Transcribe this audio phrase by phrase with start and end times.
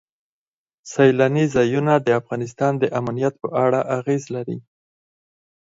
[0.91, 4.57] سیلاني ځایونه د افغانستان د امنیت په اړه اغېز لري.